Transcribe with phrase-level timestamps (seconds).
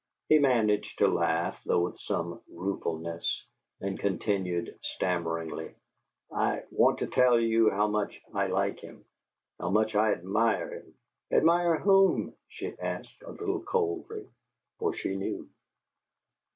[0.29, 3.45] He managed to laugh, though with some ruefulness,
[3.81, 5.75] and continued stammeringly:
[6.31, 9.05] "I want to tell you how much I like him
[9.59, 10.95] how much I admire him"
[11.37, 14.27] "Admire whom?" she asked, a little coldly,
[14.79, 15.47] for she knew.